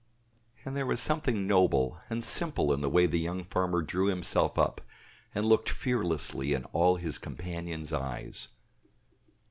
And 0.65 0.75
there 0.75 0.87
was 0.87 0.99
something 0.99 1.45
noble 1.45 1.99
and 2.09 2.23
simple 2.25 2.73
in 2.73 2.81
the 2.81 2.89
way 2.89 3.05
the 3.05 3.19
young 3.19 3.43
farmer 3.43 3.83
drew 3.83 4.07
himself 4.07 4.57
up, 4.57 4.81
and 5.35 5.45
looked 5.45 5.69
fearlessly 5.69 6.53
in 6.55 6.65
all 6.73 6.95
his 6.95 7.19
companions' 7.19 7.93
eyes. 7.93 8.47